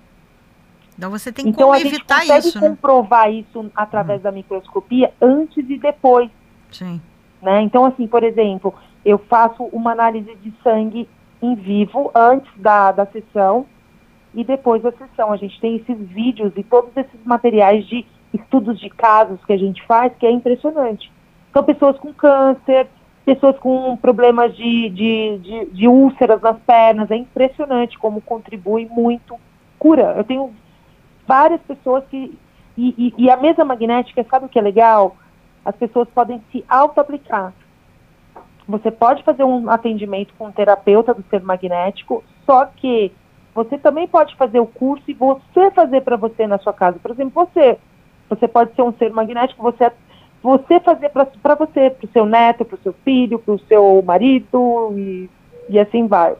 Então 0.97 1.11
você 1.11 1.31
tem 1.31 1.49
então 1.49 1.67
como 1.67 1.73
a 1.73 1.79
gente 1.79 1.95
evitar 1.95 2.21
consegue 2.21 2.47
isso, 2.47 2.61
né? 2.61 2.69
comprovar 2.69 3.31
isso 3.31 3.71
através 3.75 4.21
da 4.21 4.31
microscopia 4.31 5.13
antes 5.21 5.69
e 5.69 5.77
depois, 5.77 6.29
Sim. 6.71 7.01
né? 7.41 7.61
Então 7.61 7.85
assim, 7.85 8.07
por 8.07 8.23
exemplo, 8.23 8.73
eu 9.03 9.17
faço 9.17 9.63
uma 9.65 9.91
análise 9.91 10.33
de 10.35 10.53
sangue 10.63 11.07
em 11.41 11.55
vivo 11.55 12.11
antes 12.15 12.49
da, 12.57 12.91
da 12.91 13.05
sessão 13.07 13.65
e 14.33 14.43
depois 14.43 14.81
da 14.81 14.91
sessão. 14.93 15.33
A 15.33 15.37
gente 15.37 15.59
tem 15.59 15.75
esses 15.75 15.97
vídeos 16.09 16.53
e 16.55 16.63
todos 16.63 16.95
esses 16.95 17.23
materiais 17.25 17.85
de 17.87 18.05
estudos 18.33 18.79
de 18.79 18.89
casos 18.89 19.43
que 19.45 19.53
a 19.53 19.57
gente 19.57 19.85
faz, 19.85 20.13
que 20.17 20.25
é 20.25 20.31
impressionante. 20.31 21.11
São 21.55 21.63
pessoas 21.63 21.97
com 21.97 22.11
câncer, 22.11 22.85
pessoas 23.23 23.57
com 23.59 23.95
problemas 23.95 24.53
de, 24.57 24.89
de, 24.89 25.37
de, 25.37 25.65
de 25.67 25.87
úlceras 25.87 26.41
nas 26.41 26.59
pernas, 26.59 27.09
é 27.09 27.15
impressionante 27.15 27.97
como 27.97 28.19
contribui 28.19 28.85
muito. 28.91 29.37
Cura. 29.79 30.15
Eu 30.17 30.25
tenho 30.25 30.53
várias 31.25 31.61
pessoas 31.61 32.03
que. 32.07 32.37
E, 32.77 33.13
e, 33.17 33.23
e 33.23 33.29
a 33.29 33.37
mesa 33.37 33.63
magnética, 33.63 34.25
sabe 34.29 34.47
o 34.47 34.49
que 34.49 34.59
é 34.59 34.61
legal? 34.61 35.15
As 35.63 35.73
pessoas 35.77 36.09
podem 36.09 36.43
se 36.51 36.65
auto-aplicar. 36.67 37.53
Você 38.67 38.91
pode 38.91 39.23
fazer 39.23 39.45
um 39.45 39.69
atendimento 39.69 40.33
com 40.37 40.47
um 40.47 40.51
terapeuta 40.51 41.13
do 41.13 41.23
ser 41.29 41.41
magnético, 41.41 42.21
só 42.45 42.65
que 42.65 43.13
você 43.53 43.77
também 43.77 44.09
pode 44.09 44.35
fazer 44.35 44.59
o 44.59 44.67
curso 44.67 45.05
e 45.07 45.13
você 45.13 45.71
fazer 45.71 46.01
para 46.01 46.17
você 46.17 46.47
na 46.47 46.57
sua 46.57 46.73
casa. 46.73 46.99
Por 46.99 47.11
exemplo, 47.11 47.45
você. 47.45 47.77
Você 48.29 48.45
pode 48.45 48.75
ser 48.75 48.81
um 48.81 48.91
ser 48.91 49.11
magnético, 49.11 49.63
você, 49.63 49.89
você 50.45 50.79
fazer 50.79 51.09
para 51.09 51.55
você, 51.55 51.89
para 51.89 52.05
o 52.05 52.11
seu 52.13 52.25
neto, 52.25 52.63
para 52.63 52.75
o 52.75 52.83
seu 52.83 52.93
filho, 53.03 53.39
para 53.39 53.55
o 53.55 53.59
seu 53.67 54.03
marido 54.05 54.93
e, 54.95 55.27
e 55.67 55.79
assim 55.79 56.07
vai. 56.07 56.35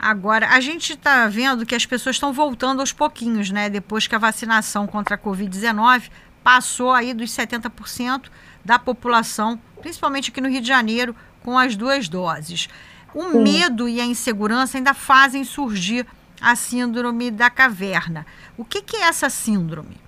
Agora, 0.00 0.48
a 0.48 0.60
gente 0.60 0.94
está 0.94 1.28
vendo 1.28 1.66
que 1.66 1.74
as 1.74 1.84
pessoas 1.84 2.16
estão 2.16 2.32
voltando 2.32 2.80
aos 2.80 2.92
pouquinhos, 2.92 3.50
né? 3.50 3.68
Depois 3.68 4.06
que 4.06 4.14
a 4.14 4.18
vacinação 4.18 4.86
contra 4.86 5.16
a 5.16 5.18
Covid-19 5.18 6.10
passou 6.42 6.92
aí 6.92 7.12
dos 7.12 7.30
70% 7.30 8.30
da 8.64 8.78
população, 8.78 9.60
principalmente 9.80 10.30
aqui 10.30 10.40
no 10.40 10.48
Rio 10.48 10.62
de 10.62 10.68
Janeiro, 10.68 11.14
com 11.42 11.58
as 11.58 11.76
duas 11.76 12.08
doses. 12.08 12.68
O 13.14 13.32
Sim. 13.32 13.42
medo 13.42 13.88
e 13.88 14.00
a 14.00 14.04
insegurança 14.04 14.78
ainda 14.78 14.94
fazem 14.94 15.44
surgir 15.44 16.06
a 16.40 16.56
síndrome 16.56 17.30
da 17.30 17.50
caverna. 17.50 18.26
O 18.56 18.64
que, 18.64 18.80
que 18.80 18.96
é 18.96 19.02
essa 19.02 19.28
síndrome? 19.28 20.05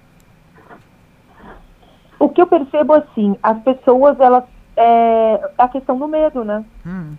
O 2.18 2.28
que 2.28 2.42
eu 2.42 2.46
percebo 2.46 2.94
assim, 2.94 3.36
as 3.42 3.58
pessoas, 3.62 4.18
elas. 4.20 4.44
É, 4.76 5.50
a 5.58 5.68
questão 5.68 5.98
do 5.98 6.06
medo, 6.06 6.44
né? 6.44 6.64
Hum, 6.86 7.14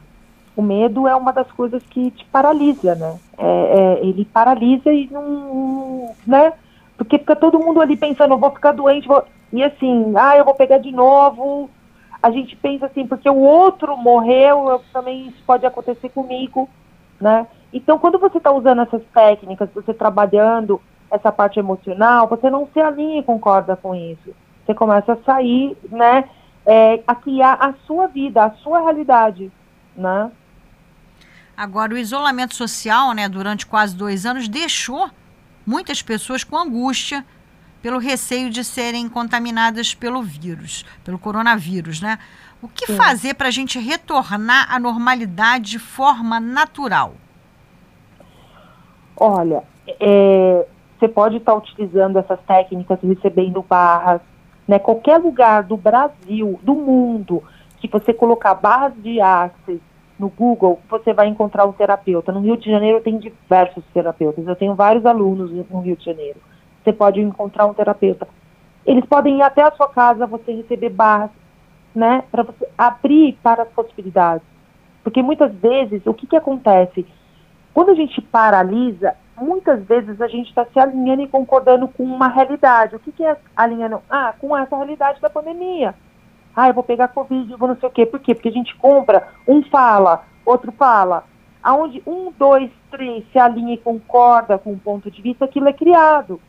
O 0.56 0.62
medo 0.62 1.08
é 1.08 1.15
uma 1.15 1.34
das 1.34 1.50
coisas 1.51 1.84
que 1.84 2.12
te 2.12 2.25
paralisa, 2.25 2.96
né? 2.96 3.18
É, 3.38 4.00
é, 4.01 4.06
ele 4.06 4.24
paralisa 4.25 4.91
e 4.91 5.10
não. 5.12 6.13
né? 6.25 6.53
Porque 6.98 7.18
fica 7.18 7.36
todo 7.36 7.60
mundo 7.60 7.82
ali 7.82 7.96
pensando, 7.96 8.34
eu 8.34 8.38
vou 8.38 8.51
ficar 8.51 8.74
doente, 8.74 9.08
vou... 9.08 9.24
e 9.53 9.63
assim, 9.63 10.13
ah, 10.18 10.36
eu 10.38 10.44
vou 10.46 10.53
pegar 10.53 10.77
de 10.79 10.91
novo. 10.91 11.70
A 12.22 12.29
gente 12.32 12.56
pensa 12.58 12.88
assim, 12.88 13.08
porque 13.08 13.29
o 13.29 13.38
outro 13.38 13.96
morreu, 13.96 14.70
eu, 14.70 14.82
também 14.91 15.27
isso 15.27 15.41
pode 15.46 15.65
acontecer 15.65 16.10
comigo, 16.10 16.70
né? 17.20 17.48
Então, 17.72 17.98
quando 17.98 18.20
você 18.20 18.38
está 18.38 18.51
usando 18.51 18.82
essas 18.82 19.01
técnicas, 19.13 19.70
você 19.74 19.94
trabalhando 19.94 20.82
essa 21.10 21.32
parte 21.32 21.60
emocional, 21.60 22.27
você 22.27 22.50
não 22.50 22.68
se 22.74 22.79
alinha 22.79 23.20
e 23.20 23.24
concorda 23.24 23.75
com 23.75 23.96
isso. 23.96 24.34
Você 24.69 24.75
começa 24.75 25.13
a 25.13 25.23
sair, 25.23 25.75
né? 25.89 26.29
É, 26.63 27.01
a 27.07 27.15
criar 27.15 27.53
a 27.53 27.73
sua 27.88 28.05
vida, 28.05 28.43
a 28.43 28.51
sua 28.57 28.81
realidade, 28.81 29.51
né? 29.97 30.29
Agora, 31.57 31.95
o 31.95 31.97
isolamento 31.97 32.53
social, 32.53 33.13
né, 33.13 33.27
durante 33.27 33.65
quase 33.65 33.95
dois 33.95 34.27
anos, 34.27 34.47
deixou 34.47 35.09
muitas 35.65 36.03
pessoas 36.03 36.43
com 36.43 36.55
angústia 36.55 37.25
pelo 37.81 37.97
receio 37.97 38.51
de 38.51 38.63
serem 38.63 39.09
contaminadas 39.09 39.95
pelo 39.95 40.21
vírus, 40.21 40.85
pelo 41.03 41.17
coronavírus, 41.17 41.99
né? 41.99 42.19
O 42.61 42.67
que 42.67 42.85
Sim. 42.85 42.95
fazer 42.95 43.33
para 43.33 43.47
a 43.47 43.51
gente 43.51 43.79
retornar 43.79 44.71
à 44.71 44.77
normalidade 44.77 45.71
de 45.71 45.79
forma 45.79 46.39
natural? 46.39 47.15
Olha, 49.17 49.63
é, 49.99 50.67
você 50.99 51.07
pode 51.07 51.38
estar 51.38 51.55
utilizando 51.55 52.19
essas 52.19 52.39
técnicas, 52.41 52.99
recebendo 53.01 53.63
barras, 53.63 54.21
né? 54.69 54.77
Qualquer 54.77 55.17
lugar 55.17 55.63
do 55.63 55.75
Brasil, 55.75 56.59
do 56.61 56.75
mundo, 56.75 57.43
que 57.79 57.88
você 57.88 58.13
colocar 58.13 58.53
barras 58.53 58.93
de 59.01 59.19
axis 59.19 59.79
no 60.19 60.29
Google, 60.29 60.79
você 60.88 61.11
vai 61.11 61.27
encontrar 61.27 61.65
um 61.65 61.71
terapeuta. 61.71 62.31
No 62.31 62.41
Rio 62.41 62.55
de 62.55 62.69
Janeiro 62.69 63.01
tem 63.01 63.17
diversos 63.17 63.83
terapeutas. 63.91 64.45
Eu 64.45 64.55
tenho 64.55 64.75
vários 64.75 65.07
alunos 65.07 65.49
no 65.71 65.79
Rio 65.79 65.95
de 65.95 66.05
Janeiro. 66.05 66.39
Você 66.83 66.93
pode 66.93 67.19
encontrar 67.19 67.65
um 67.65 67.73
terapeuta. 67.73 68.27
Eles 68.85 69.03
podem 69.05 69.39
ir 69.39 69.41
até 69.41 69.63
a 69.63 69.71
sua 69.71 69.89
casa, 69.89 70.27
você 70.27 70.51
receber 70.51 70.89
barras, 70.89 71.31
né? 71.95 72.23
Para 72.29 72.43
você 72.43 72.69
abrir 72.77 73.39
para 73.41 73.63
as 73.63 73.69
possibilidades. 73.69 74.45
Porque 75.03 75.23
muitas 75.23 75.51
vezes, 75.55 76.05
o 76.05 76.13
que, 76.13 76.27
que 76.27 76.35
acontece? 76.35 77.07
Quando 77.73 77.89
a 77.89 77.95
gente 77.95 78.21
paralisa, 78.21 79.15
muitas 79.41 79.84
vezes 79.86 80.22
a 80.22 80.27
gente 80.27 80.50
está 80.50 80.65
se 80.65 80.79
alinhando 80.79 81.22
e 81.22 81.27
concordando 81.27 81.88
com 81.88 82.03
uma 82.03 82.27
realidade. 82.27 82.96
O 82.96 83.00
que, 83.00 83.12
que 83.12 83.24
é 83.24 83.38
alinhando? 83.55 84.01
Ah, 84.10 84.34
com 84.39 84.55
essa 84.55 84.75
realidade 84.75 85.22
da 85.22 85.29
pandemia. 85.29 85.96
Ah, 86.55 86.67
eu 86.67 86.74
vou 86.74 86.84
pegar 86.84 87.10
Covid, 87.10 87.51
eu 87.51 87.58
vou 87.58 87.67
não 87.67 87.77
sei 87.77 87.88
o 87.88 87.91
quê. 87.91 88.05
Por 88.05 88.19
quê? 88.19 88.34
Porque 88.36 88.50
a 88.50 88.53
gente 88.53 88.75
compra, 88.75 89.27
um 89.48 89.63
fala, 89.63 90.25
outro 90.46 90.72
fala. 90.72 91.24
Aonde 91.62 92.01
um, 92.05 92.31
dois, 92.38 92.72
três 92.89 93.24
se 93.31 93.39
alinha 93.39 93.74
e 93.74 93.77
concorda 93.77 94.58
com 94.58 94.72
um 94.72 94.79
ponto 94.79 95.10
de 95.12 95.22
vista, 95.22 95.46
aquilo 95.46 95.67
é 95.67 95.74
criado. 95.74 96.39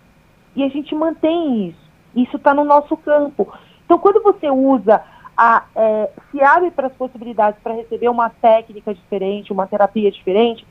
E 0.54 0.64
a 0.64 0.68
gente 0.68 0.94
mantém 0.94 1.68
isso. 1.68 1.90
Isso 2.14 2.36
está 2.36 2.54
no 2.54 2.64
nosso 2.64 2.96
campo. 2.96 3.52
Então, 3.84 3.98
quando 3.98 4.22
você 4.22 4.50
usa, 4.50 5.02
a, 5.36 5.64
é, 5.74 6.10
se 6.30 6.42
abre 6.42 6.70
para 6.70 6.88
as 6.88 6.92
possibilidades 6.92 7.60
para 7.62 7.74
receber 7.74 8.08
uma 8.08 8.30
técnica 8.30 8.94
diferente, 8.94 9.52
uma 9.52 9.66
terapia 9.66 10.10
diferente, 10.10 10.66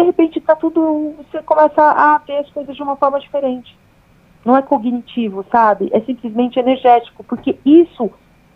de 0.00 0.06
repente 0.06 0.38
está 0.38 0.56
tudo. 0.56 1.14
Você 1.18 1.42
começa 1.42 1.82
a 1.82 2.18
ver 2.18 2.38
as 2.38 2.50
coisas 2.50 2.74
de 2.74 2.82
uma 2.82 2.96
forma 2.96 3.20
diferente. 3.20 3.76
Não 4.44 4.56
é 4.56 4.62
cognitivo, 4.62 5.44
sabe? 5.52 5.90
É 5.92 6.00
simplesmente 6.00 6.58
energético, 6.58 7.22
porque 7.24 7.58
isso 7.64 8.10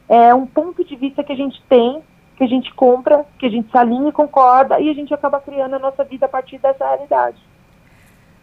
é 0.08 0.34
um 0.34 0.46
ponto 0.46 0.84
de 0.84 0.96
vista 0.96 1.22
que 1.22 1.32
a 1.32 1.36
gente 1.36 1.62
tem 1.68 2.02
que 2.36 2.42
a 2.42 2.46
gente 2.48 2.72
compra, 2.74 3.24
que 3.38 3.46
a 3.46 3.48
gente 3.48 3.70
se 3.70 3.78
alinha 3.78 4.08
e 4.08 4.12
concorda 4.12 4.80
e 4.80 4.90
a 4.90 4.94
gente 4.94 5.14
acaba 5.14 5.40
criando 5.40 5.74
a 5.74 5.78
nossa 5.78 6.02
vida 6.04 6.26
a 6.26 6.28
partir 6.28 6.58
dessa 6.58 6.84
realidade. 6.84 7.38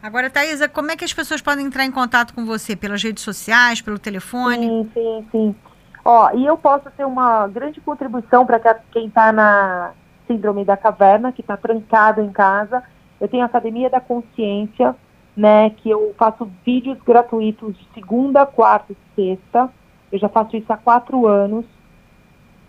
Agora, 0.01 0.29
Thaisa, 0.29 0.67
como 0.67 0.91
é 0.91 0.96
que 0.96 1.03
as 1.03 1.13
pessoas 1.13 1.41
podem 1.41 1.65
entrar 1.65 1.86
em 1.86 1.91
contato 1.91 2.34
com 2.34 2.46
você? 2.46 2.75
Pelas 2.75 3.03
redes 3.03 3.24
sociais, 3.24 3.81
pelo 3.81 4.00
telefone? 4.00 4.65
Sim, 4.65 4.91
sim, 4.93 5.27
sim. 5.31 5.55
Ó, 6.03 6.31
e 6.34 6.46
eu 6.46 6.58
posso 6.58 6.89
ter 6.91 7.05
uma 7.05 7.48
grande 7.48 7.79
contribuição 7.81 8.46
para 8.46 8.60
quem 8.91 9.08
está 9.08 9.31
na 9.31 9.91
síndrome 10.31 10.63
da 10.63 10.77
caverna, 10.77 11.31
que 11.31 11.41
está 11.41 11.57
trancado 11.57 12.21
em 12.21 12.31
casa. 12.31 12.83
Eu 13.19 13.27
tenho 13.27 13.43
a 13.43 13.45
Academia 13.45 13.89
da 13.89 14.00
Consciência, 14.00 14.95
né, 15.35 15.69
que 15.69 15.89
eu 15.89 16.13
faço 16.17 16.50
vídeos 16.65 16.97
gratuitos 17.05 17.77
de 17.77 17.88
segunda, 17.93 18.45
quarta 18.45 18.93
e 18.93 18.97
sexta. 19.15 19.69
Eu 20.11 20.19
já 20.19 20.29
faço 20.29 20.55
isso 20.55 20.71
há 20.71 20.77
quatro 20.77 21.27
anos. 21.27 21.65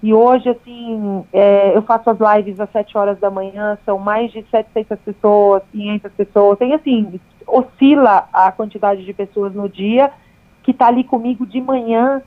E 0.02 0.12
hoje, 0.12 0.48
assim, 0.48 1.24
é, 1.32 1.76
eu 1.76 1.82
faço 1.82 2.10
as 2.10 2.18
lives 2.18 2.58
às 2.58 2.70
7 2.70 2.98
horas 2.98 3.18
da 3.20 3.30
manhã, 3.30 3.78
são 3.84 3.98
mais 3.98 4.32
de 4.32 4.44
700 4.50 4.98
pessoas, 4.98 5.62
500 5.70 6.12
pessoas. 6.12 6.58
Tem, 6.58 6.74
assim, 6.74 7.20
oscila 7.46 8.28
a 8.32 8.50
quantidade 8.50 9.04
de 9.04 9.12
pessoas 9.12 9.54
no 9.54 9.68
dia 9.68 10.10
que 10.64 10.72
está 10.72 10.88
ali 10.88 11.04
comigo 11.04 11.46
de 11.46 11.60
manhã. 11.60 12.20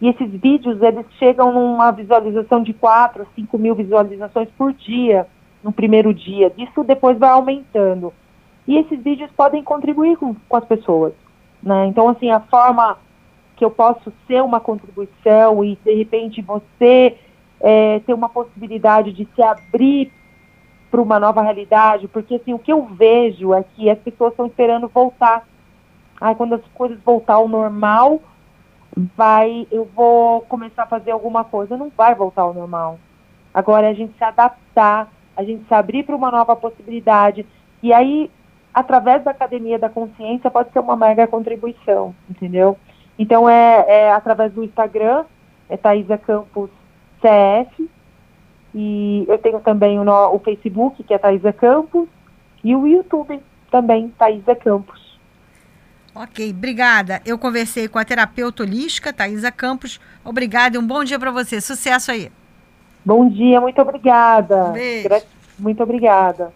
E 0.00 0.08
esses 0.08 0.30
vídeos, 0.30 0.80
eles 0.80 1.06
chegam 1.18 1.52
numa 1.52 1.90
visualização 1.90 2.62
de 2.62 2.72
4, 2.72 3.26
5 3.34 3.58
mil 3.58 3.74
visualizações 3.74 4.48
por 4.56 4.72
dia, 4.72 5.26
no 5.62 5.72
primeiro 5.72 6.14
dia. 6.14 6.52
Isso 6.56 6.82
depois 6.82 7.18
vai 7.18 7.30
aumentando. 7.30 8.12
E 8.66 8.78
esses 8.78 9.02
vídeos 9.02 9.30
podem 9.36 9.62
contribuir 9.62 10.16
com, 10.16 10.34
com 10.48 10.56
as 10.56 10.64
pessoas. 10.64 11.12
Né? 11.62 11.86
Então, 11.86 12.08
assim, 12.08 12.30
a 12.30 12.40
forma 12.40 12.96
que 13.56 13.64
eu 13.64 13.70
posso 13.70 14.10
ser 14.26 14.42
uma 14.42 14.58
contribuição 14.58 15.62
e 15.62 15.76
de 15.84 15.94
repente 15.94 16.40
você 16.40 17.18
é, 17.60 18.00
ter 18.00 18.14
uma 18.14 18.28
possibilidade 18.30 19.12
de 19.12 19.28
se 19.34 19.42
abrir 19.42 20.10
para 20.90 21.00
uma 21.00 21.20
nova 21.20 21.42
realidade, 21.42 22.08
porque 22.08 22.36
assim, 22.36 22.54
o 22.54 22.58
que 22.58 22.72
eu 22.72 22.84
vejo 22.86 23.52
é 23.52 23.62
que 23.62 23.90
as 23.90 23.98
pessoas 23.98 24.32
estão 24.32 24.46
esperando 24.46 24.88
voltar. 24.88 25.46
Ai, 26.18 26.34
quando 26.34 26.54
as 26.54 26.62
coisas 26.74 26.98
voltar 27.04 27.34
ao 27.34 27.46
normal, 27.46 28.20
vai, 28.96 29.66
eu 29.70 29.88
vou 29.94 30.42
começar 30.42 30.84
a 30.84 30.86
fazer 30.86 31.10
alguma 31.10 31.44
coisa. 31.44 31.76
Não 31.76 31.90
vai 31.96 32.14
voltar 32.14 32.42
ao 32.42 32.54
normal. 32.54 32.98
Agora 33.52 33.86
é 33.86 33.90
a 33.90 33.94
gente 33.94 34.16
se 34.16 34.24
adaptar, 34.24 35.08
a 35.36 35.42
gente 35.42 35.66
se 35.66 35.74
abrir 35.74 36.04
para 36.04 36.16
uma 36.16 36.30
nova 36.30 36.54
possibilidade. 36.54 37.46
E 37.82 37.92
aí, 37.92 38.30
através 38.72 39.24
da 39.24 39.30
academia 39.30 39.78
da 39.78 39.88
consciência, 39.88 40.50
pode 40.50 40.72
ser 40.72 40.78
uma 40.78 40.96
mega 40.96 41.26
contribuição, 41.26 42.14
entendeu? 42.28 42.76
Então 43.18 43.48
é, 43.48 43.84
é 43.86 44.12
através 44.12 44.52
do 44.52 44.64
Instagram, 44.64 45.24
é 45.68 45.76
Thaisa 45.76 46.16
Campos 46.16 46.70
CF, 47.20 47.90
e 48.74 49.24
eu 49.28 49.38
tenho 49.38 49.60
também 49.60 49.98
o, 49.98 50.04
no, 50.04 50.34
o 50.34 50.38
Facebook, 50.38 51.02
que 51.02 51.12
é 51.12 51.18
Thaisa 51.18 51.52
Campos, 51.52 52.08
e 52.62 52.74
o 52.74 52.86
YouTube 52.86 53.40
também, 53.70 54.08
Thaisa 54.10 54.54
Campos. 54.54 55.09
Ok, 56.14 56.50
obrigada. 56.50 57.20
Eu 57.24 57.38
conversei 57.38 57.88
com 57.88 57.98
a 57.98 58.04
terapeuta 58.04 58.62
holística, 58.62 59.12
Thaisa 59.12 59.50
Campos. 59.52 60.00
Obrigada 60.24 60.76
e 60.76 60.78
um 60.78 60.86
bom 60.86 61.04
dia 61.04 61.18
para 61.18 61.30
você. 61.30 61.60
Sucesso 61.60 62.10
aí. 62.10 62.30
Bom 63.04 63.28
dia, 63.28 63.60
muito 63.60 63.80
obrigada. 63.80 64.70
Beijo. 64.70 65.08
Muito 65.58 65.82
obrigada. 65.82 66.52